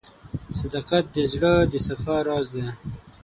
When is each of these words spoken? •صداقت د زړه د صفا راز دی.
•صداقت 0.59 1.05
د 1.15 1.17
زړه 1.33 1.53
د 1.71 1.73
صفا 1.87 2.17
راز 2.27 2.45
دی. 2.55 2.65